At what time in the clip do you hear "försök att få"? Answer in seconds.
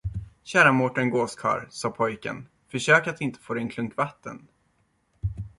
2.67-3.53